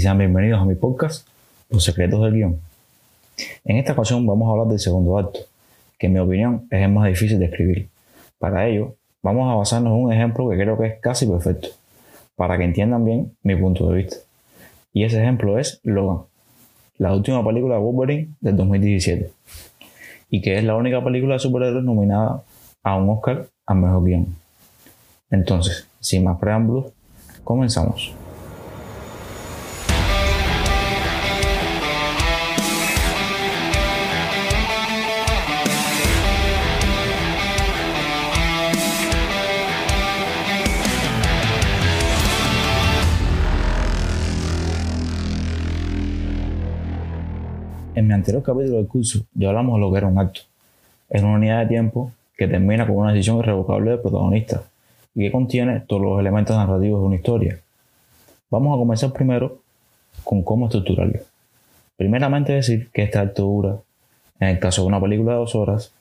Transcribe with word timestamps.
sean 0.00 0.18
bienvenidos 0.18 0.60
a 0.60 0.64
mi 0.64 0.74
podcast 0.74 1.28
Los 1.68 1.84
secretos 1.84 2.20
del 2.24 2.34
guion. 2.34 2.60
En 3.64 3.76
esta 3.76 3.92
ocasión 3.92 4.26
vamos 4.26 4.48
a 4.48 4.50
hablar 4.50 4.66
del 4.66 4.80
segundo 4.80 5.16
acto, 5.16 5.38
que 5.96 6.08
en 6.08 6.14
mi 6.14 6.18
opinión 6.18 6.66
es 6.70 6.82
el 6.82 6.90
más 6.90 7.06
difícil 7.06 7.38
de 7.38 7.44
escribir. 7.44 7.88
Para 8.38 8.66
ello, 8.66 8.96
vamos 9.22 9.48
a 9.50 9.54
basarnos 9.54 9.92
en 9.92 10.04
un 10.04 10.12
ejemplo 10.12 10.48
que 10.48 10.56
creo 10.56 10.76
que 10.76 10.86
es 10.86 11.00
casi 11.00 11.24
perfecto, 11.24 11.68
para 12.34 12.58
que 12.58 12.64
entiendan 12.64 13.04
bien 13.04 13.36
mi 13.44 13.54
punto 13.54 13.88
de 13.88 13.98
vista. 13.98 14.16
Y 14.92 15.04
ese 15.04 15.22
ejemplo 15.22 15.56
es 15.56 15.80
Logan, 15.84 16.24
la 16.98 17.14
última 17.14 17.44
película 17.44 17.76
de 17.76 17.80
Wolverine 17.80 18.28
del 18.40 18.56
2017, 18.56 19.30
y 20.30 20.42
que 20.42 20.58
es 20.58 20.64
la 20.64 20.74
única 20.74 21.02
película 21.04 21.34
de 21.34 21.38
superhéroes 21.38 21.84
nominada 21.84 22.42
a 22.82 22.96
un 22.96 23.08
Oscar 23.08 23.46
al 23.66 23.76
mejor 23.76 24.04
guion. 24.04 24.34
Entonces, 25.30 25.86
sin 26.00 26.24
más 26.24 26.40
preámbulos, 26.40 26.92
comenzamos. 27.44 28.14
En 47.94 48.06
mi 48.06 48.14
anterior 48.14 48.42
capítulo 48.42 48.76
del 48.76 48.86
curso 48.86 49.20
ya 49.34 49.48
hablamos 49.48 49.74
de 49.74 49.80
lo 49.80 49.90
que 49.90 49.98
era 49.98 50.06
un 50.06 50.18
acto. 50.18 50.40
Es 51.08 51.22
una 51.22 51.34
unidad 51.34 51.60
de 51.60 51.66
tiempo 51.66 52.12
que 52.36 52.48
termina 52.48 52.86
con 52.86 52.96
una 52.96 53.12
decisión 53.12 53.38
irrevocable 53.38 53.90
del 53.90 54.00
protagonista 54.00 54.62
y 55.14 55.22
que 55.22 55.32
contiene 55.32 55.80
todos 55.80 56.02
los 56.02 56.20
elementos 56.20 56.56
narrativos 56.56 57.00
de 57.00 57.06
una 57.06 57.16
historia. 57.16 57.58
Vamos 58.50 58.74
a 58.74 58.78
comenzar 58.78 59.12
primero 59.12 59.58
con 60.24 60.42
cómo 60.42 60.66
estructurarlo. 60.66 61.20
Primeramente 61.96 62.52
decir 62.52 62.90
que 62.92 63.02
esta 63.02 63.20
acto 63.20 63.42
dura, 63.42 63.76
en 64.38 64.48
el 64.48 64.58
caso 64.58 64.82
de 64.82 64.88
una 64.88 65.00
película 65.00 65.32
de 65.32 65.38
dos 65.38 65.54
horas, 65.54 65.92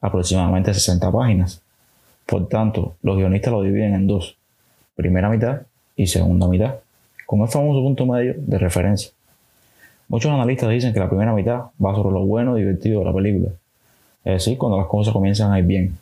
aproximadamente 0.00 0.74
60 0.74 1.10
páginas. 1.10 1.62
Por 2.26 2.48
tanto, 2.48 2.96
los 3.02 3.16
guionistas 3.16 3.52
lo 3.52 3.62
dividen 3.62 3.94
en 3.94 4.06
dos, 4.06 4.36
primera 4.96 5.28
mitad 5.28 5.62
y 5.96 6.06
segunda 6.06 6.48
mitad, 6.48 6.76
con 7.26 7.40
el 7.40 7.48
famoso 7.48 7.80
punto 7.82 8.04
medio 8.06 8.34
de 8.36 8.58
referencia. 8.58 9.10
Muchos 10.08 10.30
analistas 10.30 10.70
dicen 10.70 10.92
que 10.92 11.00
la 11.00 11.08
primera 11.08 11.32
mitad 11.32 11.66
va 11.82 11.94
sobre 11.94 12.12
lo 12.12 12.26
bueno 12.26 12.56
y 12.58 12.60
divertido 12.60 13.00
de 13.00 13.06
la 13.06 13.12
película, 13.12 13.50
es 14.24 14.32
decir, 14.34 14.58
cuando 14.58 14.78
las 14.78 14.86
cosas 14.86 15.12
comienzan 15.12 15.52
a 15.52 15.58
ir 15.58 15.64
bien. 15.64 15.98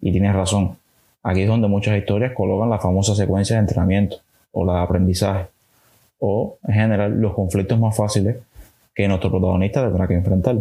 Y 0.00 0.10
tienes 0.10 0.34
razón, 0.34 0.76
aquí 1.22 1.42
es 1.42 1.48
donde 1.48 1.68
muchas 1.68 1.96
historias 1.98 2.32
colocan 2.32 2.70
la 2.70 2.78
famosa 2.78 3.14
secuencia 3.14 3.56
de 3.56 3.60
entrenamiento 3.60 4.16
o 4.52 4.64
la 4.64 4.74
de 4.74 4.80
aprendizaje, 4.80 5.46
o 6.18 6.58
en 6.66 6.74
general 6.74 7.20
los 7.20 7.34
conflictos 7.34 7.78
más 7.78 7.96
fáciles 7.96 8.36
que 8.94 9.08
nuestro 9.08 9.30
protagonista 9.30 9.82
tendrá 9.84 10.06
que 10.06 10.14
enfrentar. 10.14 10.56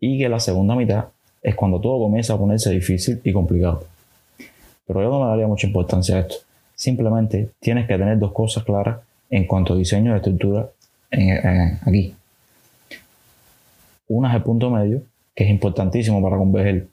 Y 0.00 0.18
que 0.18 0.28
la 0.28 0.40
segunda 0.40 0.74
mitad 0.74 1.06
es 1.42 1.54
cuando 1.54 1.80
todo 1.80 1.98
comienza 1.98 2.34
a 2.34 2.38
ponerse 2.38 2.70
difícil 2.70 3.20
y 3.24 3.32
complicado. 3.32 3.84
Pero 4.86 5.02
yo 5.02 5.08
no 5.08 5.24
le 5.24 5.30
daría 5.30 5.46
mucha 5.46 5.66
importancia 5.66 6.16
a 6.16 6.20
esto. 6.20 6.36
Simplemente 6.74 7.50
tienes 7.60 7.86
que 7.86 7.96
tener 7.96 8.18
dos 8.18 8.32
cosas 8.32 8.64
claras 8.64 8.98
en 9.30 9.46
cuanto 9.46 9.72
a 9.72 9.76
diseño 9.76 10.12
de 10.12 10.18
estructura 10.18 10.68
aquí. 11.86 12.14
Una 14.08 14.28
es 14.28 14.34
el 14.36 14.42
punto 14.42 14.70
medio, 14.70 15.02
que 15.34 15.44
es 15.44 15.50
importantísimo 15.50 16.22
para 16.22 16.36
converger 16.36 16.86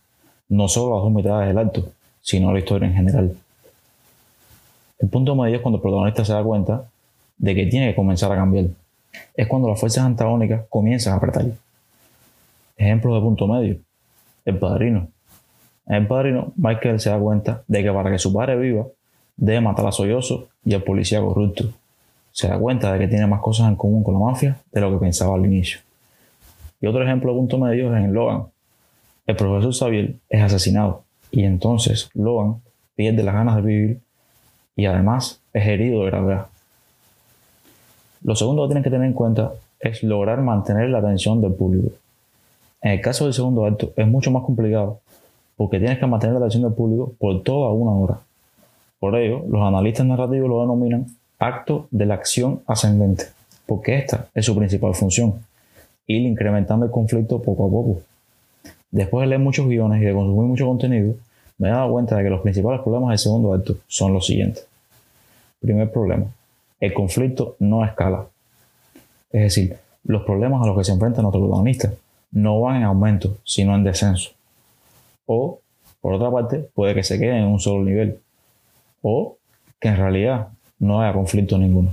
no 0.49 0.67
solo 0.67 0.95
las 0.95 1.03
dos 1.03 1.11
mitades 1.11 1.47
del 1.47 1.57
acto, 1.57 1.91
sino 2.21 2.51
la 2.51 2.59
historia 2.59 2.87
en 2.87 2.95
general. 2.95 3.35
El 4.99 5.09
punto 5.09 5.35
medio 5.35 5.55
es 5.55 5.61
cuando 5.61 5.77
el 5.77 5.81
protagonista 5.81 6.23
se 6.23 6.33
da 6.33 6.43
cuenta 6.43 6.85
de 7.37 7.55
que 7.55 7.65
tiene 7.65 7.89
que 7.89 7.95
comenzar 7.95 8.31
a 8.31 8.35
cambiar. 8.35 8.65
Es 9.35 9.47
cuando 9.47 9.67
las 9.69 9.79
fuerzas 9.79 10.05
antagónicas 10.05 10.63
comienzan 10.69 11.13
a 11.13 11.17
apretar. 11.17 11.45
Ejemplo 12.77 13.15
de 13.15 13.21
punto 13.21 13.47
medio. 13.47 13.77
El 14.45 14.57
padrino. 14.57 15.07
En 15.87 15.95
el 15.95 16.07
padrino, 16.07 16.53
Michael 16.55 16.99
se 16.99 17.09
da 17.09 17.19
cuenta 17.19 17.63
de 17.67 17.83
que 17.83 17.91
para 17.91 18.11
que 18.11 18.19
su 18.19 18.31
padre 18.31 18.57
viva, 18.57 18.85
debe 19.35 19.61
matar 19.61 19.87
a 19.87 19.91
Soyoso 19.91 20.49
y 20.63 20.73
al 20.73 20.83
policía 20.83 21.19
corrupto 21.19 21.71
se 22.31 22.47
da 22.47 22.57
cuenta 22.57 22.93
de 22.93 22.99
que 22.99 23.07
tiene 23.07 23.27
más 23.27 23.41
cosas 23.41 23.67
en 23.67 23.75
común 23.75 24.03
con 24.03 24.13
la 24.13 24.19
mafia 24.19 24.57
de 24.71 24.81
lo 24.81 24.91
que 24.91 24.97
pensaba 24.97 25.35
al 25.35 25.45
inicio. 25.45 25.79
Y 26.79 26.87
otro 26.87 27.03
ejemplo 27.03 27.31
de 27.31 27.37
punto 27.37 27.57
medio 27.57 27.95
es 27.95 28.03
en 28.03 28.13
Logan. 28.13 28.45
El 29.27 29.35
profesor 29.35 29.73
Xavier 29.73 30.15
es 30.29 30.41
asesinado 30.41 31.03
y 31.31 31.43
entonces 31.43 32.09
Logan 32.13 32.61
pierde 32.95 33.23
las 33.23 33.33
ganas 33.33 33.55
de 33.57 33.61
vivir 33.61 33.99
y 34.75 34.85
además 34.85 35.41
es 35.53 35.65
herido 35.65 36.01
de 36.01 36.07
gravedad. 36.07 36.47
Lo 38.23 38.35
segundo 38.35 38.63
que 38.63 38.67
tienen 38.67 38.83
que 38.83 38.89
tener 38.89 39.07
en 39.07 39.13
cuenta 39.13 39.53
es 39.79 40.03
lograr 40.03 40.41
mantener 40.41 40.89
la 40.89 40.99
atención 40.99 41.41
del 41.41 41.53
público. 41.53 41.89
En 42.81 42.91
el 42.91 43.01
caso 43.01 43.25
del 43.25 43.33
segundo 43.33 43.65
acto 43.65 43.91
es 43.95 44.07
mucho 44.07 44.31
más 44.31 44.43
complicado 44.43 44.99
porque 45.55 45.79
tienes 45.79 45.99
que 45.99 46.07
mantener 46.07 46.33
la 46.33 46.39
atención 46.39 46.63
del 46.63 46.73
público 46.73 47.13
por 47.19 47.43
toda 47.43 47.71
una 47.71 47.91
hora. 47.91 48.19
Por 48.99 49.15
ello, 49.15 49.43
los 49.49 49.61
analistas 49.61 50.05
narrativos 50.05 50.49
lo 50.49 50.61
denominan 50.61 51.07
acto 51.39 51.87
de 51.89 52.05
la 52.05 52.15
acción 52.15 52.61
ascendente, 52.67 53.25
porque 53.65 53.97
esta 53.97 54.27
es 54.33 54.45
su 54.45 54.55
principal 54.55 54.93
función, 54.93 55.35
ir 56.05 56.21
incrementando 56.21 56.85
el 56.85 56.91
conflicto 56.91 57.41
poco 57.41 57.65
a 57.65 57.69
poco. 57.69 58.01
Después 58.91 59.23
de 59.23 59.27
leer 59.27 59.41
muchos 59.41 59.67
guiones 59.67 60.01
y 60.01 60.05
de 60.05 60.13
consumir 60.13 60.49
mucho 60.49 60.67
contenido, 60.67 61.15
me 61.57 61.69
he 61.69 61.71
dado 61.71 61.91
cuenta 61.91 62.17
de 62.17 62.23
que 62.23 62.29
los 62.29 62.41
principales 62.41 62.81
problemas 62.81 63.09
del 63.09 63.19
segundo 63.19 63.53
acto 63.53 63.75
son 63.87 64.13
los 64.13 64.25
siguientes. 64.25 64.65
Primer 65.59 65.91
problema, 65.91 66.25
el 66.79 66.93
conflicto 66.93 67.55
no 67.59 67.85
escala. 67.85 68.25
Es 69.31 69.41
decir, 69.43 69.77
los 70.03 70.23
problemas 70.23 70.61
a 70.61 70.67
los 70.67 70.77
que 70.77 70.83
se 70.83 70.91
enfrenta 70.91 71.21
nuestro 71.21 71.39
protagonista 71.39 71.93
no 72.31 72.59
van 72.61 72.77
en 72.77 72.83
aumento, 72.83 73.37
sino 73.43 73.75
en 73.75 73.83
descenso. 73.83 74.31
O, 75.25 75.59
por 76.01 76.13
otra 76.13 76.31
parte, 76.31 76.57
puede 76.73 76.95
que 76.95 77.03
se 77.03 77.19
queden 77.19 77.37
en 77.37 77.47
un 77.47 77.59
solo 77.59 77.83
nivel. 77.83 78.19
O 79.01 79.37
que 79.79 79.89
en 79.89 79.97
realidad 79.97 80.49
no 80.79 81.01
haya 81.01 81.13
conflicto 81.13 81.57
ninguno. 81.57 81.91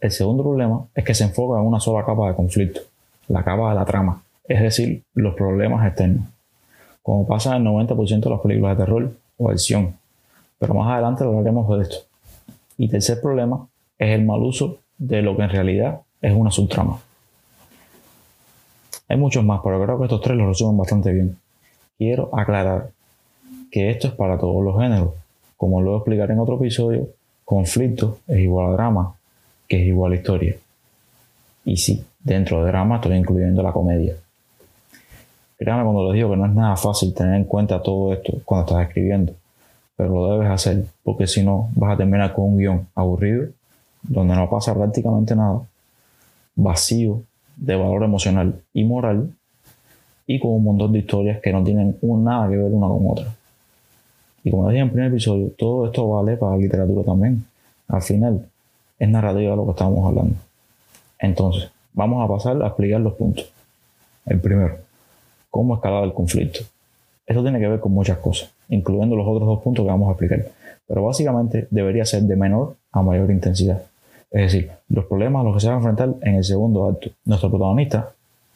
El 0.00 0.12
segundo 0.12 0.44
problema 0.44 0.86
es 0.94 1.04
que 1.04 1.14
se 1.14 1.24
enfoca 1.24 1.60
en 1.60 1.66
una 1.66 1.80
sola 1.80 2.06
capa 2.06 2.28
de 2.28 2.36
conflicto, 2.36 2.80
la 3.26 3.42
capa 3.42 3.70
de 3.70 3.74
la 3.74 3.84
trama, 3.84 4.22
es 4.48 4.60
decir, 4.60 5.04
los 5.14 5.34
problemas 5.34 5.86
externos, 5.86 6.26
como 7.02 7.26
pasa 7.26 7.54
en 7.54 7.66
el 7.66 7.72
90% 7.72 8.20
de 8.20 8.30
las 8.30 8.40
películas 8.40 8.76
de 8.76 8.84
terror 8.84 9.12
o 9.36 9.50
acción, 9.50 9.94
pero 10.58 10.74
más 10.74 10.90
adelante 10.90 11.24
hablaremos 11.24 11.68
de 11.76 11.82
esto. 11.82 11.96
Y 12.78 12.88
tercer 12.88 13.20
problema 13.20 13.68
es 13.98 14.10
el 14.14 14.24
mal 14.24 14.40
uso 14.40 14.78
de 14.96 15.20
lo 15.22 15.36
que 15.36 15.42
en 15.42 15.50
realidad 15.50 16.00
es 16.22 16.34
una 16.34 16.50
subtrama. 16.50 16.98
Hay 19.08 19.16
muchos 19.16 19.44
más, 19.44 19.60
pero 19.62 19.82
creo 19.82 19.98
que 19.98 20.04
estos 20.04 20.20
tres 20.20 20.36
los 20.36 20.48
resumen 20.48 20.76
bastante 20.76 21.12
bien. 21.12 21.36
Quiero 21.96 22.30
aclarar 22.36 22.90
que 23.70 23.90
esto 23.90 24.08
es 24.08 24.14
para 24.14 24.38
todos 24.38 24.64
los 24.64 24.80
géneros. 24.80 25.14
Como 25.56 25.80
lo 25.82 25.96
explicaré 25.96 26.34
en 26.34 26.40
otro 26.40 26.56
episodio, 26.56 27.08
conflicto 27.44 28.18
es 28.26 28.38
igual 28.38 28.68
a 28.68 28.72
drama, 28.72 29.14
que 29.66 29.80
es 29.80 29.88
igual 29.88 30.12
a 30.12 30.16
historia. 30.16 30.56
Y 31.64 31.76
sí, 31.76 32.04
dentro 32.20 32.62
de 32.62 32.70
drama 32.70 32.96
estoy 32.96 33.16
incluyendo 33.16 33.62
la 33.62 33.72
comedia. 33.72 34.14
Créame 35.58 35.82
cuando 35.82 36.04
les 36.06 36.14
digo 36.14 36.30
que 36.30 36.36
no 36.36 36.46
es 36.46 36.54
nada 36.54 36.76
fácil 36.76 37.12
tener 37.12 37.34
en 37.34 37.44
cuenta 37.44 37.82
todo 37.82 38.12
esto 38.12 38.32
cuando 38.44 38.66
estás 38.66 38.88
escribiendo, 38.88 39.32
pero 39.96 40.10
lo 40.10 40.32
debes 40.32 40.50
hacer 40.50 40.84
porque 41.02 41.26
si 41.26 41.42
no 41.42 41.68
vas 41.74 41.94
a 41.94 41.96
terminar 41.96 42.32
con 42.32 42.44
un 42.44 42.58
guion 42.58 42.86
aburrido, 42.94 43.48
donde 44.02 44.36
no 44.36 44.48
pasa 44.48 44.72
prácticamente 44.72 45.34
nada, 45.34 45.60
vacío 46.54 47.22
de 47.56 47.74
valor 47.74 48.04
emocional 48.04 48.62
y 48.72 48.84
moral, 48.84 49.32
y 50.28 50.38
con 50.38 50.52
un 50.52 50.62
montón 50.62 50.92
de 50.92 51.00
historias 51.00 51.40
que 51.40 51.52
no 51.52 51.64
tienen 51.64 51.98
nada 52.02 52.48
que 52.48 52.56
ver 52.56 52.70
una 52.70 52.86
con 52.86 53.10
otra. 53.10 53.34
Y 54.44 54.50
como 54.50 54.68
dije 54.68 54.80
en 54.80 54.86
el 54.86 54.92
primer 54.92 55.10
episodio, 55.10 55.50
todo 55.58 55.86
esto 55.86 56.08
vale 56.08 56.36
para 56.36 56.52
la 56.52 56.58
literatura 56.58 57.02
también. 57.02 57.44
Al 57.88 58.02
final, 58.02 58.46
es 58.98 59.08
narrativa 59.08 59.56
lo 59.56 59.64
que 59.64 59.70
estamos 59.70 60.06
hablando. 60.06 60.36
Entonces, 61.18 61.70
vamos 61.94 62.24
a 62.24 62.32
pasar 62.32 62.62
a 62.62 62.66
explicar 62.66 63.00
los 63.00 63.14
puntos. 63.14 63.50
El 64.26 64.40
primero, 64.40 64.76
cómo 65.50 65.74
escalar 65.74 66.04
el 66.04 66.12
conflicto. 66.12 66.60
Esto 67.26 67.42
tiene 67.42 67.58
que 67.58 67.68
ver 67.68 67.80
con 67.80 67.92
muchas 67.92 68.18
cosas, 68.18 68.50
incluyendo 68.68 69.14
los 69.16 69.26
otros 69.26 69.46
dos 69.46 69.62
puntos 69.62 69.84
que 69.84 69.90
vamos 69.90 70.08
a 70.08 70.12
explicar. 70.12 70.46
Pero 70.86 71.04
básicamente 71.04 71.68
debería 71.70 72.04
ser 72.04 72.22
de 72.22 72.36
menor 72.36 72.76
a 72.90 73.02
mayor 73.02 73.30
intensidad. 73.30 73.82
Es 74.30 74.52
decir, 74.52 74.70
los 74.88 75.04
problemas 75.06 75.40
a 75.40 75.44
los 75.44 75.54
que 75.54 75.60
se 75.60 75.66
van 75.66 75.76
a 75.76 75.78
enfrentar 75.78 76.14
en 76.22 76.36
el 76.36 76.44
segundo 76.44 76.88
acto. 76.88 77.10
Nuestros 77.24 77.50
protagonistas 77.50 78.06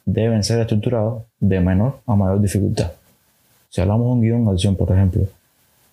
deben 0.05 0.43
ser 0.43 0.61
estructurados 0.61 1.23
de 1.39 1.61
menor 1.61 1.99
a 2.07 2.17
mayor 2.17 2.41
dificultad. 2.41 2.93
Si 3.69 3.81
hablamos 3.81 4.07
de 4.07 4.13
un 4.13 4.21
guion 4.21 4.45
de 4.45 4.53
acción, 4.53 4.77
por 4.77 4.91
ejemplo, 4.91 5.23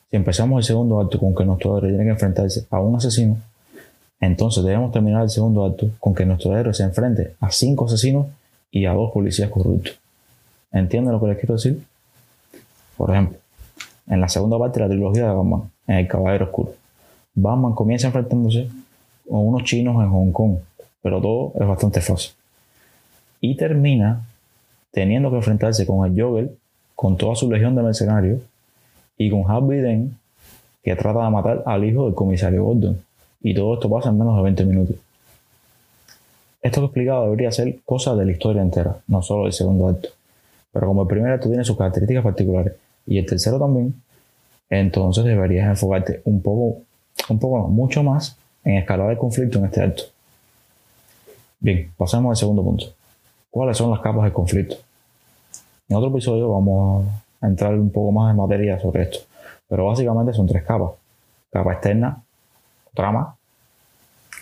si 0.10 0.18
empezamos 0.18 0.58
el 0.60 0.64
segundo 0.64 1.00
acto 1.00 1.20
con 1.20 1.36
que 1.36 1.46
nuestro 1.46 1.78
héroe 1.78 1.90
tiene 1.90 2.06
que 2.06 2.12
enfrentarse 2.12 2.66
a 2.70 2.80
un 2.80 2.96
asesino, 2.96 3.38
entonces 4.20 4.64
debemos 4.64 4.92
terminar 4.92 5.24
el 5.24 5.30
segundo 5.30 5.66
acto 5.66 5.90
con 6.00 6.14
que 6.14 6.26
nuestro 6.26 6.58
héroe 6.58 6.74
se 6.74 6.84
enfrente 6.84 7.36
a 7.40 7.52
cinco 7.52 7.86
asesinos 7.86 8.28
y 8.72 8.86
a 8.86 8.94
dos 8.94 9.12
policías 9.12 9.50
corruptos. 9.50 9.98
¿Entienden 10.72 11.14
lo 11.14 11.20
que 11.20 11.28
les 11.28 11.38
quiero 11.38 11.56
decir? 11.56 11.84
Por 12.98 13.12
ejemplo, 13.12 13.38
en 14.08 14.22
la 14.22 14.30
segunda 14.30 14.58
parte 14.60 14.80
de 14.80 14.86
la 14.86 14.90
trilogía 14.90 15.28
de 15.28 15.34
Batman, 15.34 15.72
en 15.88 15.96
El 15.96 16.08
Caballero 16.08 16.46
Oscuro, 16.46 16.74
Batman 17.34 17.74
comienza 17.74 18.08
enfrentándose 18.08 18.70
con 19.28 19.48
unos 19.48 19.64
chinos 19.64 19.96
en 20.04 20.10
Hong 20.10 20.32
Kong, 20.32 20.58
pero 21.02 21.22
todo 21.22 21.54
es 21.60 21.68
bastante 21.68 22.02
fácil. 22.02 22.32
Y 23.42 23.56
termina 23.56 24.22
teniendo 24.92 25.30
que 25.30 25.38
enfrentarse 25.38 25.86
con 25.86 26.06
el 26.06 26.20
Joker, 26.20 26.52
con 26.96 27.18
toda 27.18 27.36
su 27.36 27.50
legión 27.50 27.76
de 27.76 27.84
mercenarios, 27.84 28.42
y 29.18 29.30
con 29.30 29.50
Harvey 29.50 29.80
Dent, 29.80 30.14
que 30.84 30.96
trata 30.96 31.26
de 31.26 31.30
matar 31.30 31.64
al 31.66 31.84
hijo 31.84 32.06
del 32.06 32.16
comisario 32.16 32.64
Gordon. 32.64 33.00
Y 33.42 33.54
todo 33.54 33.76
esto 33.76 33.90
pasa 33.90 34.10
en 34.10 34.18
menos 34.18 34.36
de 34.36 34.44
20 34.44 34.66
minutos. 34.66 34.96
Esto 36.62 36.82
que 36.82 36.84
he 36.84 36.88
explicado 36.88 37.24
debería 37.26 37.52
ser 37.52 37.80
cosa 37.86 38.16
de 38.16 38.26
la 38.26 38.32
historia 38.32 38.62
entera, 38.62 38.98
no 39.08 39.22
solo 39.22 39.44
del 39.44 39.54
segundo 39.54 39.88
acto. 39.88 40.10
Pero 40.72 40.88
como 40.88 41.04
el 41.04 41.08
primer 41.08 41.32
acto 41.32 41.50
tiene 41.50 41.64
sus 41.64 41.78
características 41.78 42.24
particulares 42.24 42.74
y 43.06 43.18
el 43.18 43.26
tercero 43.26 43.60
también, 43.60 43.94
entonces 44.70 45.24
deberías 45.24 45.68
enfocarte 45.68 46.22
un 46.26 46.42
poco, 46.42 46.82
un 47.30 47.40
poco, 47.40 47.68
mucho 47.68 48.04
más 48.04 48.38
en 48.64 48.76
escalar 48.76 49.12
el 49.12 49.18
conflicto 49.18 49.58
en 49.58 49.66
este 49.66 49.82
acto. 49.82 50.04
Bien, 51.60 51.92
pasemos 51.98 52.30
al 52.32 52.38
segundo 52.38 52.64
punto. 52.64 52.86
¿Cuáles 53.50 53.78
son 53.78 53.90
las 53.90 54.00
capas 54.00 54.24
del 54.24 54.34
conflicto? 54.34 54.76
En 55.88 55.98
otro 55.98 56.10
episodio 56.10 56.52
vamos 56.52 57.08
a 57.42 57.48
entrar 57.48 57.74
un 57.74 57.90
poco 57.90 58.12
más 58.12 58.32
en 58.32 58.38
materia 58.38 58.80
sobre 58.80 59.04
esto, 59.04 59.20
pero 59.68 59.88
básicamente 59.88 60.34
son 60.34 60.48
tres 60.48 60.64
capas. 60.64 60.92
Capa 61.52 61.74
externa, 61.74 62.22
trama, 62.94 63.36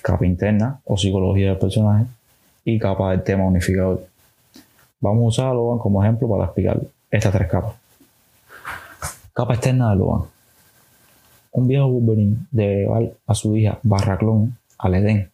capa 0.01 0.25
interna 0.25 0.81
o 0.83 0.97
psicología 0.97 1.50
del 1.50 1.57
personaje 1.57 2.06
y 2.65 2.77
capa 2.77 3.12
del 3.12 3.24
tema 3.24 3.45
unificador. 3.45 4.06
Vamos 4.99 5.23
a 5.23 5.27
usar 5.27 5.47
a 5.47 5.53
Logan 5.53 5.77
como 5.77 6.03
ejemplo 6.03 6.27
para 6.27 6.45
explicar 6.45 6.81
estas 7.11 7.31
tres 7.31 7.47
capas. 7.47 7.75
Capa 9.33 9.53
externa 9.53 9.91
de 9.91 9.97
Logan. 9.97 10.23
Un 11.51 11.67
viejo 11.67 11.88
Wolverine 11.88 12.38
debe 12.49 12.77
llevar 12.77 13.11
a 13.27 13.35
su 13.35 13.55
hija 13.55 13.79
Barraclón 13.83 14.57
al 14.79 14.95
Edén, 14.95 15.29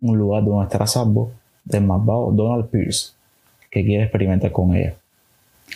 un 0.00 0.16
lugar 0.16 0.44
donde 0.44 0.64
estará 0.64 0.86
salvo 0.86 1.32
del 1.64 1.82
malvado 1.82 2.30
Donald 2.32 2.68
Pierce, 2.68 3.12
que 3.70 3.84
quiere 3.84 4.04
experimentar 4.04 4.52
con 4.52 4.74
ella. 4.76 4.94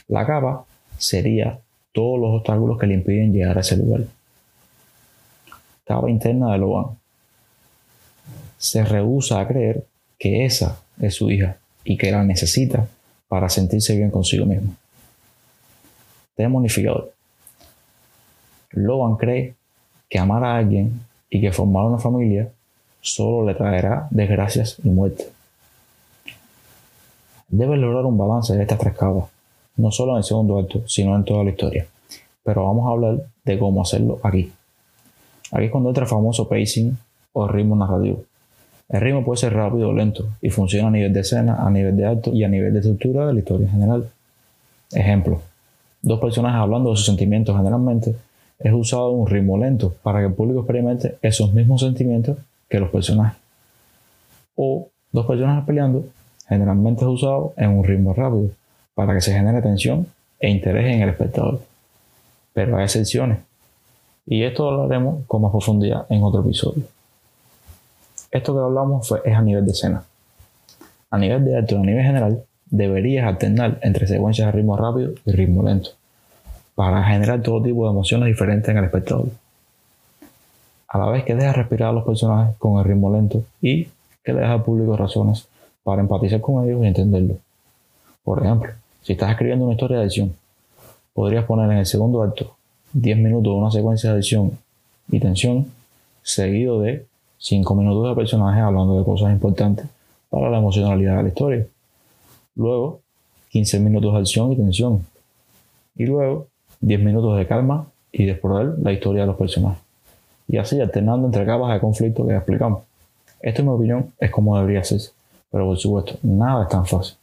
La 0.09 0.25
capa 0.25 0.65
sería 0.97 1.59
todos 1.93 2.21
los 2.21 2.31
obstáculos 2.37 2.79
que 2.79 2.87
le 2.87 2.95
impiden 2.95 3.33
llegar 3.33 3.59
a 3.59 3.61
ese 3.61 3.77
lugar. 3.77 4.05
Capa 5.85 6.09
interna 6.11 6.53
de 6.53 6.59
Logan. 6.59 6.97
Se 8.59 8.85
rehúsa 8.85 9.41
a 9.41 9.49
creer 9.49 9.85
que 10.19 10.45
esa 10.45 10.79
es 11.01 11.15
su 11.15 11.31
hija 11.31 11.57
y 11.85 11.97
que 11.97 12.11
la 12.11 12.25
necesita 12.25 12.87
para 13.29 13.49
sentirse 13.49 13.97
bien 13.97 14.11
consigo 14.11 14.47
mismo. 14.47 14.75
Tema 16.35 16.59
unificador. 16.59 17.13
Logan 18.71 19.17
cree 19.17 19.55
que 20.09 20.19
amar 20.19 20.45
a 20.45 20.57
alguien 20.57 21.01
y 21.31 21.41
que 21.41 21.53
formar 21.53 21.85
una 21.85 21.99
familia 21.99 22.51
solo 23.01 23.47
le 23.47 23.55
traerá 23.55 24.09
desgracias 24.11 24.77
y 24.83 24.89
muerte. 24.89 25.29
Debe 27.49 27.77
lograr 27.77 28.05
un 28.05 28.19
balance 28.19 28.55
de 28.55 28.63
estas 28.63 28.79
tres 28.79 28.95
capas, 28.95 29.25
no 29.77 29.91
solo 29.91 30.13
en 30.13 30.19
el 30.19 30.25
segundo 30.25 30.59
acto, 30.59 30.87
sino 30.87 31.15
en 31.15 31.25
toda 31.25 31.45
la 31.45 31.51
historia. 31.51 31.87
Pero 32.43 32.67
vamos 32.67 32.87
a 32.87 32.91
hablar 32.91 33.27
de 33.45 33.59
cómo 33.59 33.83
hacerlo 33.83 34.21
aquí. 34.23 34.53
Aquí 35.53 35.65
es 35.65 35.71
cuando 35.71 35.91
entra 35.91 36.05
el 36.05 36.11
famoso 36.11 36.49
pacing 36.49 36.97
o 37.33 37.47
ritmo 37.47 37.77
narrativo. 37.77 38.25
El 38.89 39.01
ritmo 39.01 39.25
puede 39.25 39.39
ser 39.39 39.53
rápido 39.53 39.89
o 39.89 39.93
lento 39.93 40.29
y 40.41 40.51
funciona 40.51 40.89
a 40.89 40.91
nivel 40.93 41.13
de 41.13 41.21
escena, 41.21 41.57
a 41.57 41.71
nivel 41.71 41.97
de 41.97 42.07
acto 42.07 42.33
y 42.33 42.45
a 42.45 42.49
nivel 42.49 42.73
de 42.73 42.79
estructura 42.79 43.27
de 43.27 43.33
la 43.33 43.39
historia 43.41 43.67
en 43.67 43.73
general. 43.73 44.09
Ejemplo, 44.93 45.41
dos 46.03 46.21
personajes 46.21 46.61
hablando 46.61 46.91
de 46.91 46.97
sus 46.97 47.07
sentimientos 47.07 47.57
generalmente 47.57 48.15
es 48.59 48.73
usado 48.73 49.11
un 49.11 49.27
ritmo 49.27 49.59
lento 49.59 49.95
para 50.03 50.21
que 50.21 50.27
el 50.27 50.35
público 50.35 50.61
experimente 50.61 51.17
esos 51.21 51.53
mismos 51.53 51.81
sentimientos 51.81 52.39
que 52.69 52.79
los 52.79 52.91
personajes. 52.91 53.39
O 54.55 54.89
dos 55.13 55.27
personajes 55.27 55.65
peleando 55.65 56.05
generalmente 56.49 57.03
es 57.03 57.09
usado 57.09 57.55
en 57.57 57.71
un 57.71 57.85
ritmo 57.85 58.15
rápido 58.15 58.51
para 58.95 59.15
que 59.15 59.21
se 59.21 59.33
genere 59.33 59.63
tensión 59.63 60.07
e 60.39 60.49
interés 60.49 60.95
en 60.95 61.03
el 61.03 61.09
espectador. 61.09 61.61
Pero 62.53 62.77
hay 62.77 62.85
excepciones. 62.85 63.39
Y 64.27 64.43
esto 64.43 64.71
lo 64.71 64.83
hablaremos 64.83 65.25
con 65.27 65.43
más 65.43 65.51
profundidad 65.51 66.07
en 66.09 66.23
otro 66.23 66.41
episodio. 66.41 66.85
Esto 68.31 68.55
que 68.55 68.61
hablamos 68.61 69.09
fue, 69.09 69.21
es 69.25 69.35
a 69.35 69.43
nivel 69.43 69.65
de 69.65 69.73
escena. 69.73 70.05
A 71.11 71.19
nivel 71.19 71.45
de 71.45 71.59
acto, 71.59 71.77
a 71.77 71.81
nivel 71.81 72.05
general, 72.05 72.45
deberías 72.67 73.27
alternar 73.27 73.79
entre 73.83 74.07
secuencias 74.07 74.47
de 74.47 74.53
ritmo 74.53 74.77
rápido 74.77 75.13
y 75.25 75.33
ritmo 75.33 75.63
lento 75.63 75.91
para 76.75 77.03
generar 77.05 77.43
todo 77.43 77.63
tipo 77.63 77.85
de 77.85 77.91
emociones 77.91 78.27
diferentes 78.27 78.69
en 78.69 78.77
el 78.77 78.85
espectador. 78.85 79.29
A 80.89 80.99
la 80.99 81.07
vez 81.07 81.25
que 81.25 81.35
dejas 81.35 81.57
respirar 81.57 81.89
a 81.89 81.93
los 81.93 82.05
personajes 82.05 82.55
con 82.59 82.79
el 82.79 82.85
ritmo 82.85 83.11
lento 83.13 83.45
y 83.61 83.89
que 84.23 84.33
le 84.33 84.41
das 84.41 84.51
al 84.51 84.63
público 84.63 84.97
razones 84.97 85.49
para 85.83 86.03
empatizar 86.03 86.41
con 86.41 86.65
ellos 86.65 86.83
y 86.85 86.87
entenderlo. 86.87 87.39
Por 88.23 88.45
ejemplo, 88.45 88.73
si 89.03 89.13
estás 89.13 89.31
escribiendo 89.31 89.65
una 89.65 89.75
historia 89.75 89.99
de 89.99 90.05
acción, 90.05 90.35
podrías 91.15 91.45
poner 91.45 91.71
en 91.71 91.79
el 91.79 91.87
segundo 91.87 92.23
acto 92.23 92.57
10 92.93 93.19
minutos 93.19 93.53
de 93.53 93.59
una 93.59 93.71
secuencia 93.71 94.13
de 94.13 94.19
acción 94.19 94.59
y 95.11 95.21
tensión, 95.21 95.73
seguido 96.23 96.81
de 96.81 97.07
5 97.39 97.75
minutos 97.75 98.09
de 98.09 98.15
personajes 98.15 98.63
hablando 98.63 98.99
de 98.99 99.05
cosas 99.05 99.33
importantes 99.33 99.87
para 100.31 100.51
la 100.51 100.59
emocionalidad 100.59 101.19
de 101.19 101.23
la 101.23 101.29
historia. 101.29 101.67
Luego, 102.55 103.01
15 103.51 103.81
minutos 103.81 104.13
de 104.13 104.19
acción 104.19 104.53
y 104.53 104.57
tensión. 104.57 105.07
Y 105.95 106.07
luego, 106.07 106.49
10 106.81 107.01
minutos 107.01 107.39
de 107.39 107.47
calma 107.47 107.87
y 108.13 108.25
de 108.25 108.41
la 108.79 108.93
historia 108.93 109.23
de 109.23 109.27
los 109.27 109.37
personajes. 109.37 109.83
Y 110.49 110.57
así 110.59 110.81
alternando 110.81 111.27
entre 111.27 111.45
capas 111.45 111.73
de 111.75 111.81
conflicto 111.81 112.27
que 112.27 112.35
explicamos. 112.35 112.83
Esto, 113.41 113.63
en 113.63 113.69
mi 113.69 113.75
opinión, 113.75 114.13
es 114.19 114.31
como 114.31 114.59
debería 114.59 114.83
ser. 114.85 115.01
Pero 115.51 115.67
por 115.67 115.79
supuesto, 115.79 116.19
nada 116.23 116.65
es 116.65 116.69
tan 116.69 116.87
fácil. 116.87 117.17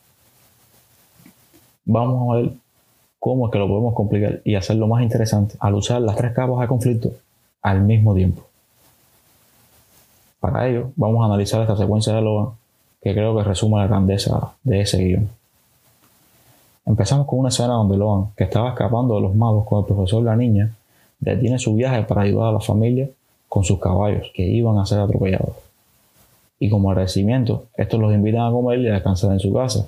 Vamos 1.85 2.31
a 2.31 2.41
ver 2.41 2.51
cómo 3.19 3.47
es 3.47 3.51
que 3.51 3.59
lo 3.59 3.67
podemos 3.67 3.93
complicar 3.93 4.41
y 4.43 4.55
hacerlo 4.55 4.87
más 4.87 5.03
interesante 5.03 5.55
al 5.59 5.75
usar 5.75 6.01
las 6.01 6.15
tres 6.15 6.33
capas 6.33 6.59
de 6.59 6.67
conflicto 6.67 7.11
al 7.61 7.81
mismo 7.81 8.13
tiempo. 8.13 8.43
Para 10.43 10.67
ello, 10.67 10.91
vamos 10.97 11.21
a 11.21 11.27
analizar 11.27 11.61
esta 11.61 11.77
secuencia 11.77 12.11
de 12.13 12.21
Logan 12.21 12.49
que 13.01 13.13
creo 13.13 13.33
que 13.37 13.45
resume 13.45 13.77
la 13.77 13.87
grandeza 13.87 14.51
de 14.61 14.81
ese 14.81 14.97
guion. 15.01 15.29
Empezamos 16.85 17.27
con 17.27 17.39
una 17.39 17.47
escena 17.47 17.75
donde 17.75 17.95
Logan, 17.95 18.31
que 18.35 18.43
estaba 18.43 18.71
escapando 18.71 19.15
de 19.15 19.21
los 19.21 19.33
malos 19.35 19.63
con 19.65 19.79
el 19.79 19.85
profesor 19.85 20.21
la 20.21 20.35
niña, 20.35 20.75
detiene 21.17 21.57
su 21.59 21.73
viaje 21.75 22.03
para 22.03 22.23
ayudar 22.23 22.49
a 22.49 22.51
la 22.51 22.59
familia 22.59 23.07
con 23.47 23.63
sus 23.63 23.79
caballos 23.79 24.31
que 24.33 24.43
iban 24.43 24.77
a 24.79 24.85
ser 24.85 24.99
atropellados. 24.99 25.55
Y 26.59 26.69
como 26.69 26.91
agradecimiento, 26.91 27.67
estos 27.77 27.97
los 28.01 28.13
invitan 28.13 28.41
a 28.41 28.51
comer 28.51 28.79
y 28.79 28.89
a 28.89 28.95
descansar 28.95 29.31
en 29.31 29.39
su 29.39 29.53
casa. 29.53 29.87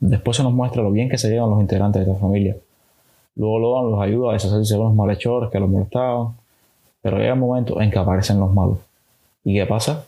Después 0.00 0.38
se 0.38 0.42
nos 0.42 0.52
muestra 0.52 0.82
lo 0.82 0.90
bien 0.90 1.08
que 1.08 1.18
se 1.18 1.30
llevan 1.30 1.50
los 1.50 1.60
integrantes 1.60 2.04
de 2.04 2.10
esta 2.10 2.20
familia. 2.20 2.56
Luego 3.36 3.60
Logan 3.60 3.92
los 3.92 4.00
ayuda 4.02 4.30
a 4.30 4.32
deshacerse 4.32 4.74
de 4.74 4.80
unos 4.80 4.96
malhechores 4.96 5.50
que 5.50 5.60
los 5.60 5.70
molestaban, 5.70 6.34
pero 7.00 7.18
llega 7.18 7.34
el 7.34 7.38
momento 7.38 7.80
en 7.80 7.92
que 7.92 7.98
aparecen 8.00 8.40
los 8.40 8.52
malos. 8.52 8.78
¿Y 9.44 9.54
qué 9.54 9.66
pasa? 9.66 10.06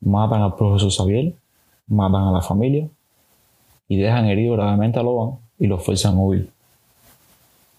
Matan 0.00 0.42
al 0.42 0.56
profesor 0.56 0.90
Xavier, 0.90 1.32
matan 1.86 2.28
a 2.28 2.32
la 2.32 2.42
familia 2.42 2.88
y 3.88 3.96
dejan 3.96 4.26
herido 4.26 4.54
gravemente 4.54 4.98
a 4.98 5.02
Logan 5.02 5.38
y 5.58 5.66
los 5.66 5.82
fuerzan 5.82 6.16
a 6.16 6.20
huir. 6.20 6.50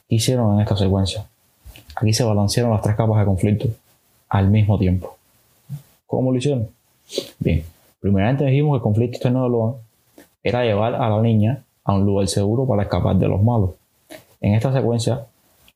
¿Qué 0.08 0.16
hicieron 0.16 0.56
en 0.56 0.62
esta 0.62 0.76
secuencia? 0.76 1.26
Aquí 1.96 2.14
se 2.14 2.24
balancearon 2.24 2.72
las 2.72 2.82
tres 2.82 2.96
capas 2.96 3.20
de 3.20 3.26
conflicto 3.26 3.68
al 4.30 4.50
mismo 4.50 4.78
tiempo. 4.78 5.16
¿Cómo 6.08 6.32
lo 6.32 6.38
hicieron? 6.38 6.68
Bien, 7.40 7.64
primeramente 8.00 8.46
dijimos 8.46 8.74
que 8.74 8.78
el 8.78 8.84
conflicto 8.84 9.18
externo 9.18 9.44
de 9.44 9.50
Logan 9.50 9.76
era 10.44 10.64
llevar 10.64 10.96
a 10.96 11.10
la 11.10 11.22
niña 11.22 11.64
a 11.84 11.94
un 11.94 12.06
lugar 12.06 12.28
seguro 12.28 12.68
para 12.68 12.84
escapar 12.84 13.16
de 13.16 13.28
los 13.28 13.42
malos. 13.42 13.72
En 14.42 14.54
esta 14.54 14.74
secuencia, 14.74 15.26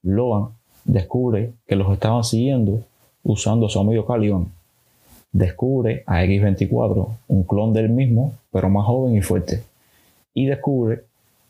Logan 0.03 0.49
descubre 0.83 1.53
que 1.67 1.75
los 1.75 1.91
estaban 1.91 2.23
siguiendo 2.23 2.81
usando 3.23 3.69
su 3.69 3.79
amigo 3.79 4.05
Caliban. 4.05 4.51
Descubre 5.31 6.03
a 6.07 6.23
X24, 6.23 7.07
un 7.27 7.43
clon 7.43 7.73
del 7.73 7.89
mismo, 7.89 8.33
pero 8.51 8.69
más 8.69 8.85
joven 8.85 9.15
y 9.15 9.21
fuerte 9.21 9.63
y 10.33 10.45
descubre 10.45 11.03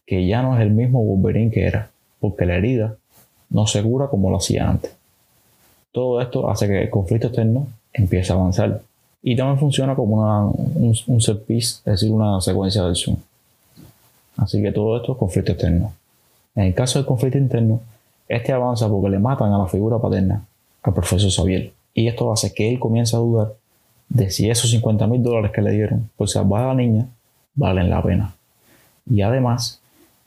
que 0.06 0.26
ya 0.26 0.42
no 0.42 0.56
es 0.56 0.62
el 0.62 0.72
mismo 0.72 1.04
Wolverine 1.04 1.52
que 1.52 1.66
era, 1.66 1.92
porque 2.20 2.46
la 2.46 2.56
herida 2.56 2.96
no 3.50 3.68
se 3.68 3.84
cura 3.84 4.08
como 4.08 4.30
lo 4.30 4.38
hacía 4.38 4.68
antes. 4.68 4.92
Todo 5.92 6.22
esto 6.22 6.50
hace 6.50 6.68
que 6.68 6.84
el 6.84 6.90
conflicto 6.90 7.28
externo 7.28 7.68
empiece 7.94 8.32
a 8.32 8.36
avanzar 8.36 8.82
y 9.22 9.36
también 9.36 9.60
funciona 9.60 9.96
como 9.96 10.18
un, 10.76 10.96
un 11.08 11.22
set 11.22 11.46
piece, 11.46 11.80
es 11.80 11.86
decir, 11.86 12.12
una 12.12 12.42
secuencia 12.42 12.84
de 12.84 12.90
acción. 12.90 13.18
Así 14.38 14.62
que 14.62 14.72
todo 14.72 14.98
esto 14.98 15.12
es 15.12 15.18
conflicto 15.18 15.52
externo. 15.52 15.94
En 16.56 16.64
el 16.64 16.74
caso 16.74 16.98
del 16.98 17.06
conflicto 17.06 17.38
interno, 17.38 17.82
este 18.28 18.54
avanza 18.54 18.88
porque 18.88 19.10
le 19.10 19.20
matan 19.20 19.52
a 19.52 19.58
la 19.58 19.68
figura 19.68 20.00
paterna, 20.00 20.46
al 20.82 20.94
profesor 20.94 21.30
Xavier. 21.30 21.72
Y 21.94 22.08
esto 22.08 22.32
hace 22.32 22.54
que 22.54 22.70
él 22.70 22.80
comience 22.80 23.16
a 23.16 23.20
dudar 23.20 23.54
de 24.10 24.32
si 24.32 24.50
esos 24.50 24.72
50 24.72 25.08
mil 25.08 25.24
dólares 25.24 25.52
que 25.54 25.62
le 25.62 25.72
dieron 25.72 26.10
por 26.18 26.28
salvar 26.28 26.64
a 26.64 26.68
la 26.68 26.74
niña 26.74 27.08
valen 27.54 27.90
la 27.90 28.02
pena. 28.02 28.34
Y 29.10 29.22
además, 29.22 29.82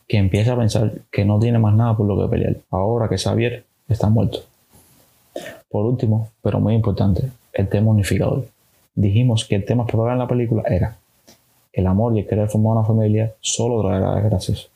que 0.08 0.18
empieza 0.18 0.52
a 0.52 0.56
pensar 0.56 0.92
que 1.10 1.24
no 1.24 1.38
tiene 1.38 1.58
más 1.58 1.74
nada 1.74 1.96
por 1.96 2.06
lo 2.06 2.20
que 2.20 2.30
pelear, 2.30 2.56
ahora 2.70 3.08
que 3.08 3.18
Xavier 3.18 3.64
está 3.88 4.08
muerto. 4.08 4.40
Por 5.68 5.86
último, 5.86 6.28
pero 6.42 6.60
muy 6.60 6.74
importante, 6.74 7.30
el 7.52 7.68
tema 7.68 7.90
unificador. 7.90 8.46
dijimos 8.94 9.46
que 9.46 9.56
el 9.56 9.64
tema 9.64 9.86
probable 9.86 10.12
en 10.12 10.18
la 10.18 10.28
película 10.28 10.62
era 10.66 10.96
el 11.72 11.86
amor 11.86 12.14
y 12.14 12.20
el 12.20 12.26
querer 12.26 12.48
formar 12.48 12.76
una 12.76 12.84
familia 12.84 13.32
solo 13.40 13.80
traerá 13.80 14.14
desgracias. 14.16 14.68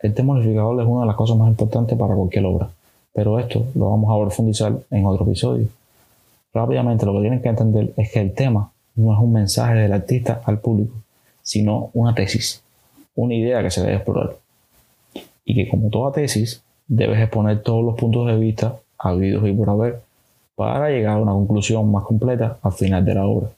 El 0.00 0.14
tema 0.14 0.32
unificador 0.32 0.80
es 0.80 0.88
una 0.88 1.02
de 1.02 1.06
las 1.08 1.16
cosas 1.16 1.36
más 1.36 1.48
importantes 1.48 1.96
para 1.98 2.14
cualquier 2.14 2.46
obra, 2.46 2.70
pero 3.12 3.38
esto 3.38 3.66
lo 3.74 3.90
vamos 3.90 4.10
a 4.10 4.24
profundizar 4.24 4.72
en 4.90 5.04
otro 5.04 5.26
episodio. 5.26 5.68
Rápidamente 6.52 7.06
lo 7.06 7.14
que 7.14 7.20
tienen 7.20 7.40
que 7.40 7.48
entender 7.48 7.92
es 7.96 8.12
que 8.12 8.20
el 8.20 8.32
tema 8.34 8.70
no 8.94 9.12
es 9.12 9.18
un 9.18 9.32
mensaje 9.32 9.74
del 9.74 9.92
artista 9.92 10.42
al 10.44 10.60
público, 10.60 10.94
sino 11.42 11.90
una 11.94 12.14
tesis, 12.14 12.62
una 13.14 13.34
idea 13.34 13.62
que 13.62 13.70
se 13.70 13.80
debe 13.80 13.94
explorar. 13.94 14.36
Y 15.44 15.54
que 15.54 15.68
como 15.68 15.88
toda 15.88 16.12
tesis, 16.12 16.62
debes 16.86 17.18
exponer 17.20 17.62
todos 17.62 17.84
los 17.84 17.94
puntos 17.94 18.26
de 18.26 18.36
vista 18.36 18.76
habidos 18.98 19.48
y 19.48 19.52
por 19.52 19.70
haber 19.70 20.02
para 20.54 20.90
llegar 20.90 21.16
a 21.16 21.22
una 21.22 21.32
conclusión 21.32 21.90
más 21.90 22.04
completa 22.04 22.58
al 22.62 22.72
final 22.72 23.04
de 23.04 23.14
la 23.14 23.26
obra. 23.26 23.48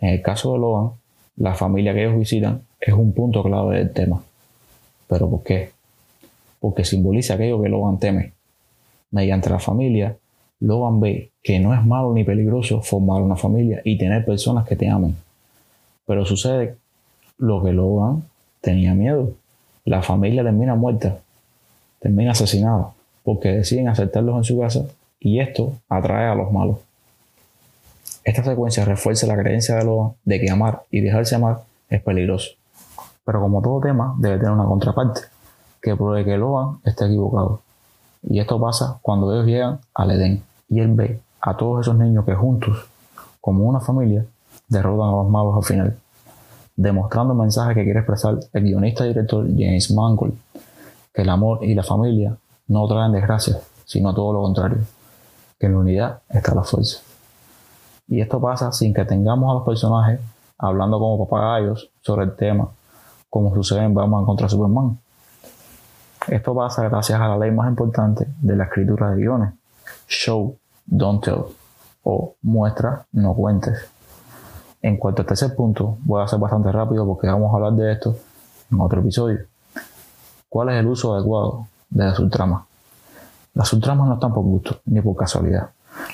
En 0.00 0.10
el 0.10 0.22
caso 0.22 0.52
de 0.52 0.58
Logan, 0.58 0.92
la 1.36 1.54
familia 1.54 1.92
que 1.92 2.04
ellos 2.04 2.18
visitan 2.18 2.62
es 2.80 2.94
un 2.94 3.12
punto 3.12 3.42
clave 3.42 3.78
del 3.78 3.92
tema. 3.92 4.22
¿Pero 5.08 5.28
por 5.28 5.42
qué? 5.42 5.70
Porque 6.60 6.84
simboliza 6.84 7.34
aquello 7.34 7.62
que 7.62 7.68
Logan 7.68 7.98
teme. 7.98 8.32
Mediante 9.10 9.50
la 9.50 9.58
familia, 9.58 10.16
Logan 10.60 11.00
ve 11.00 11.30
que 11.42 11.60
no 11.60 11.74
es 11.74 11.84
malo 11.84 12.12
ni 12.12 12.24
peligroso 12.24 12.82
formar 12.82 13.22
una 13.22 13.36
familia 13.36 13.80
y 13.84 13.96
tener 13.96 14.24
personas 14.24 14.66
que 14.66 14.76
te 14.76 14.88
amen. 14.88 15.16
Pero 16.06 16.24
sucede 16.24 16.76
lo 17.38 17.62
que 17.62 17.72
Logan 17.72 18.24
tenía 18.60 18.94
miedo. 18.94 19.32
La 19.84 20.02
familia 20.02 20.42
termina 20.42 20.74
muerta, 20.74 21.18
termina 22.00 22.32
asesinada, 22.32 22.90
porque 23.22 23.50
deciden 23.50 23.88
aceptarlos 23.88 24.36
en 24.36 24.44
su 24.44 24.58
casa 24.58 24.86
y 25.20 25.40
esto 25.40 25.74
atrae 25.88 26.26
a 26.26 26.34
los 26.34 26.52
malos. 26.52 26.78
Esta 28.24 28.44
secuencia 28.44 28.84
refuerza 28.84 29.26
la 29.26 29.38
creencia 29.38 29.76
de 29.76 29.84
Logan 29.84 30.12
de 30.24 30.40
que 30.40 30.50
amar 30.50 30.82
y 30.90 31.00
dejarse 31.00 31.36
amar 31.36 31.62
es 31.88 32.02
peligroso. 32.02 32.50
Pero 33.24 33.40
como 33.40 33.62
todo 33.62 33.80
tema, 33.80 34.14
debe 34.18 34.38
tener 34.38 34.52
una 34.52 34.64
contraparte, 34.64 35.20
que 35.80 35.94
pruebe 35.96 36.24
que 36.24 36.36
Logan 36.36 36.78
está 36.84 37.06
equivocado. 37.06 37.62
Y 38.30 38.40
esto 38.40 38.60
pasa 38.60 38.98
cuando 39.00 39.32
ellos 39.32 39.46
llegan 39.46 39.80
al 39.94 40.10
Edén 40.10 40.42
y 40.68 40.80
él 40.80 40.92
ve 40.92 41.20
a 41.40 41.56
todos 41.56 41.80
esos 41.80 41.96
niños 41.96 42.26
que 42.26 42.34
juntos, 42.34 42.76
como 43.40 43.64
una 43.64 43.80
familia, 43.80 44.26
derrotan 44.68 45.08
a 45.08 45.12
los 45.12 45.30
malos 45.30 45.56
al 45.56 45.64
final, 45.64 45.96
demostrando 46.76 47.32
el 47.32 47.38
mensaje 47.38 47.74
que 47.74 47.84
quiere 47.84 48.00
expresar 48.00 48.38
el 48.52 48.62
guionista 48.62 49.06
y 49.06 49.08
director 49.08 49.46
James 49.46 49.90
Mangold, 49.92 50.34
que 51.14 51.22
el 51.22 51.30
amor 51.30 51.64
y 51.64 51.74
la 51.74 51.82
familia 51.82 52.36
no 52.66 52.86
traen 52.86 53.12
desgracias, 53.12 53.66
sino 53.86 54.14
todo 54.14 54.34
lo 54.34 54.42
contrario, 54.42 54.78
que 55.58 55.66
en 55.66 55.72
la 55.72 55.78
unidad 55.78 56.18
está 56.28 56.54
la 56.54 56.64
fuerza. 56.64 56.98
Y 58.08 58.20
esto 58.20 58.38
pasa 58.42 58.72
sin 58.72 58.92
que 58.92 59.06
tengamos 59.06 59.50
a 59.50 59.54
los 59.54 59.62
personajes 59.64 60.20
hablando 60.58 60.98
como 60.98 61.26
papagayos 61.26 61.88
sobre 62.02 62.24
el 62.26 62.36
tema, 62.36 62.68
como 63.30 63.54
sucede 63.54 63.84
en 63.84 63.94
Batman 63.94 64.26
contra 64.26 64.50
Superman. 64.50 64.98
Esto 66.28 66.54
pasa 66.54 66.86
gracias 66.88 67.18
a 67.18 67.26
la 67.28 67.38
ley 67.38 67.50
más 67.50 67.68
importante 67.68 68.26
de 68.42 68.54
la 68.54 68.64
escritura 68.64 69.10
de 69.10 69.16
guiones, 69.16 69.54
show, 70.06 70.58
don't 70.84 71.24
tell, 71.24 71.44
o 72.02 72.34
muestra, 72.42 73.06
no 73.12 73.34
cuentes. 73.34 73.78
En 74.82 74.98
cuanto 74.98 75.22
al 75.22 75.26
tercer 75.26 75.56
punto, 75.56 75.96
voy 76.00 76.22
a 76.22 76.28
ser 76.28 76.38
bastante 76.38 76.70
rápido 76.70 77.06
porque 77.06 77.28
vamos 77.28 77.50
a 77.50 77.56
hablar 77.56 77.72
de 77.72 77.92
esto 77.92 78.14
en 78.70 78.80
otro 78.80 79.00
episodio. 79.00 79.38
¿Cuál 80.50 80.68
es 80.68 80.76
el 80.76 80.86
uso 80.86 81.14
adecuado 81.14 81.66
de 81.88 82.04
la 82.04 82.14
subtrama? 82.14 82.66
Las 83.54 83.68
subtramas 83.68 84.06
no 84.08 84.14
están 84.14 84.34
por 84.34 84.44
gusto 84.44 84.80
ni 84.84 85.00
por 85.00 85.16
casualidad. 85.16 85.70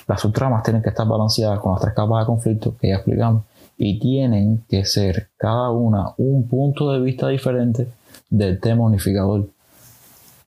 Las 0.07 0.21
subtramas 0.21 0.63
tienen 0.63 0.81
que 0.81 0.91
estar 0.91 1.09
balanceadas 1.09 1.59
con 1.59 1.73
las 1.73 1.81
tres 1.81 1.93
capas 1.93 2.21
de 2.21 2.27
conflicto 2.27 2.77
que 2.77 2.89
ya 2.89 2.97
explicamos 2.97 3.43
y 3.77 3.99
tienen 3.99 4.65
que 4.69 4.85
ser 4.85 5.31
cada 5.37 5.71
una 5.71 6.15
un 6.19 6.47
punto 6.47 6.93
de 6.93 7.01
vista 7.01 7.29
diferente 7.29 7.89
del 8.31 8.61
tema 8.61 8.85
unificador. 8.85 9.49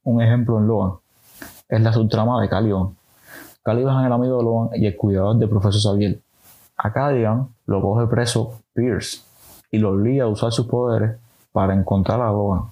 Un 0.07 0.21
ejemplo 0.21 0.57
en 0.57 0.67
Logan 0.67 0.93
es 1.67 1.81
la 1.81 1.91
subtrama 1.91 2.41
de 2.41 2.47
Caliban. 2.47 2.95
Caliban 3.61 3.99
es 3.99 4.07
el 4.07 4.13
amigo 4.13 4.37
de 4.37 4.43
Logan 4.43 4.69
y 4.81 4.85
el 4.85 4.95
cuidador 4.95 5.35
del 5.35 5.49
profesor 5.49 5.81
Xavier. 5.81 6.21
A 6.77 6.93
Caliban 6.93 7.49
lo 7.65 7.81
coge 7.81 8.07
preso 8.07 8.53
Pierce 8.73 9.21
y 9.69 9.79
lo 9.79 9.89
obliga 9.89 10.23
a 10.23 10.27
usar 10.29 10.53
sus 10.53 10.65
poderes 10.65 11.17
para 11.51 11.73
encontrar 11.73 12.21
a 12.21 12.31
Logan. 12.31 12.67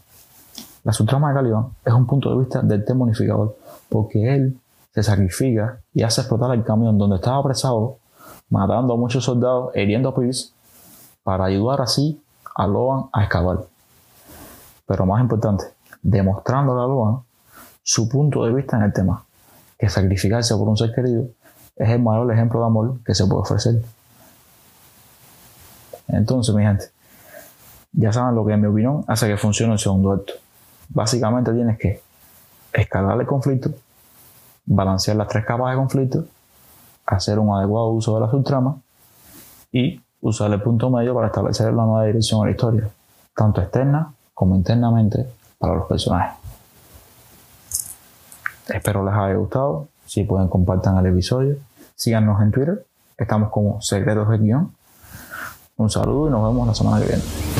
La 0.86 0.94
subtrama 0.94 1.28
de 1.28 1.36
Caliban 1.36 1.68
es 1.84 1.92
un 1.92 2.08
punto 2.08 2.30
de 2.32 2.40
vista 2.40 2.62
del 2.62 2.86
tema 2.86 3.04
unificador 3.04 3.58
porque 3.90 4.34
él 4.34 4.58
se 4.94 5.04
sacrifica 5.04 5.82
y 5.94 6.04
hace 6.04 6.22
explotar 6.22 6.56
el 6.56 6.64
camión 6.64 6.98
donde 6.98 7.18
estaba 7.18 7.40
apresado, 7.40 7.98
matando 8.50 8.94
a 8.94 8.98
muchos 8.98 9.26
soldados, 9.26 9.76
hiriendo 9.76 10.08
a 10.08 10.16
Pierce, 10.16 10.54
para 11.22 11.44
ayudar 11.44 11.82
así 11.82 12.18
a 12.56 12.66
Logan 12.66 13.10
a 13.12 13.24
escapar. 13.24 13.66
Pero 14.86 15.06
más 15.06 15.20
importante, 15.20 15.66
demostrándole 16.02 16.82
a 16.82 16.86
Logan 16.86 17.25
su 17.86 18.10
punto 18.10 18.44
de 18.46 18.52
vista 18.52 18.78
en 18.78 18.84
el 18.84 18.94
tema, 18.94 19.24
que 19.78 19.88
sacrificarse 19.90 20.56
por 20.56 20.68
un 20.68 20.76
ser 20.76 20.92
querido 20.92 21.28
es 21.76 21.90
el 21.90 22.02
mayor 22.02 22.32
ejemplo 22.34 22.60
de 22.60 22.66
amor 22.66 22.98
que 23.06 23.14
se 23.14 23.28
puede 23.28 23.42
ofrecer. 23.42 23.84
Entonces, 26.08 26.56
mi 26.56 26.64
gente, 26.64 26.86
ya 27.92 28.12
saben 28.12 28.34
lo 28.34 28.44
que 28.44 28.54
en 28.54 28.62
mi 28.62 28.68
opinión 28.68 29.06
hace 29.08 29.28
que 29.28 29.38
funcione 29.38 29.74
el 29.74 29.80
segundo 29.80 30.14
acto. 30.14 30.34
Básicamente 30.90 31.54
tienes 31.54 31.78
que 31.78 32.02
escalar 32.74 33.22
el 33.22 33.28
conflicto, 33.28 33.70
balancear 34.66 35.18
las 35.18 35.28
tres 35.28 35.46
capas 35.46 35.70
de 35.72 35.78
conflicto, 35.78 36.26
hacer 37.06 37.38
un 37.38 37.56
adecuado 37.56 37.90
uso 37.90 38.16
de 38.16 38.22
la 38.22 38.32
subtrama 38.32 38.78
y 39.72 40.02
usar 40.22 40.52
el 40.52 40.62
punto 40.62 40.90
medio 40.90 41.14
para 41.14 41.28
establecer 41.28 41.72
la 41.72 41.84
nueva 41.84 42.06
dirección 42.06 42.42
a 42.42 42.46
la 42.46 42.52
historia, 42.52 42.90
tanto 43.36 43.62
externa 43.62 44.12
como 44.34 44.56
internamente 44.56 45.28
para 45.60 45.76
los 45.76 45.86
personajes. 45.86 46.45
Espero 48.68 49.06
les 49.06 49.14
haya 49.14 49.36
gustado. 49.36 49.88
Si 50.06 50.24
pueden, 50.24 50.48
compartan 50.48 50.98
el 50.98 51.08
episodio. 51.08 51.58
Síganos 51.96 52.42
en 52.42 52.52
Twitter. 52.52 52.86
Estamos 53.18 53.50
como 53.50 53.82
Secretos 53.82 54.30
de 54.30 54.38
Guión. 54.38 54.72
Un 55.78 55.90
saludo 55.90 56.28
y 56.28 56.32
nos 56.32 56.44
vemos 56.44 56.68
la 56.68 56.74
semana 56.74 57.02
que 57.02 57.08
viene. 57.08 57.55